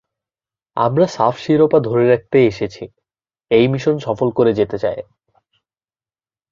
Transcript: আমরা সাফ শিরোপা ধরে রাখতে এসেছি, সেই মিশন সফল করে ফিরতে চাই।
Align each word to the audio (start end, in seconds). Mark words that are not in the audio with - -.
আমরা 0.77 1.05
সাফ 1.07 1.35
শিরোপা 1.37 1.79
ধরে 1.79 2.05
রাখতে 2.07 2.37
এসেছি, 2.45 2.83
সেই 3.51 3.65
মিশন 3.67 3.95
সফল 3.97 4.27
করে 4.31 4.51
ফিরতে 4.57 4.77
চাই। 4.77 4.99